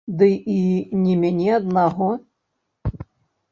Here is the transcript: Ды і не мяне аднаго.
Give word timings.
Ды 0.19 0.27
і 0.53 0.61
не 1.01 1.13
мяне 1.23 1.49
аднаго. 1.59 2.09